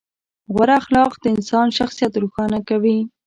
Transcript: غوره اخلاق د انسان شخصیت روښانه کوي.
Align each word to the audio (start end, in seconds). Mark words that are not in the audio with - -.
غوره 0.53 0.75
اخلاق 0.81 1.11
د 1.19 1.25
انسان 1.35 1.67
شخصیت 1.77 2.13
روښانه 2.23 2.59
کوي. 2.69 2.97